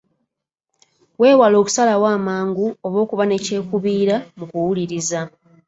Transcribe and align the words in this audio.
Weewale 1.21 1.55
okusalawo 1.61 2.05
amangu 2.17 2.65
oba 2.85 2.97
okuba 3.03 3.23
ne 3.25 3.37
kyekubiira 3.45 4.15
mu 4.37 4.45
kuwuliriza. 4.49 5.21